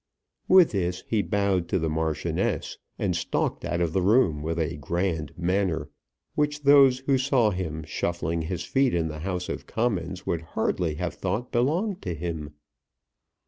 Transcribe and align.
With 0.47 0.71
this 0.71 1.03
he 1.05 1.21
bowed 1.21 1.67
to 1.69 1.77
the 1.77 1.87
Marchioness, 1.87 2.79
and 2.97 3.15
stalked 3.15 3.63
out 3.63 3.81
of 3.81 3.93
the 3.93 4.01
room 4.01 4.41
with 4.41 4.57
a 4.57 4.77
grand 4.77 5.31
manner, 5.37 5.91
which 6.33 6.63
those 6.63 7.01
who 7.05 7.19
saw 7.19 7.51
him 7.51 7.83
shuffling 7.83 8.41
his 8.41 8.63
feet 8.63 8.95
in 8.95 9.09
the 9.09 9.19
House 9.19 9.47
of 9.47 9.67
Commons 9.67 10.25
would 10.25 10.41
hardly 10.57 10.95
have 10.95 11.13
thought 11.13 11.51
belonged 11.51 12.01
to 12.01 12.15
him. 12.15 12.55